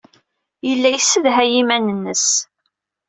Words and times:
Yella 0.67 0.89
yessedhay 0.91 1.51
iman-nnes. 1.61 2.27